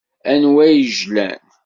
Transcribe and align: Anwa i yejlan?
Anwa 0.31 0.63
i 0.71 0.73
yejlan? 0.79 1.41